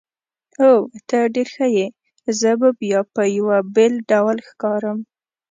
[0.63, 1.87] اوه، ته ډېر ښه یې،
[2.39, 4.99] زه به بیا په یوه بېل ډول ښکارم.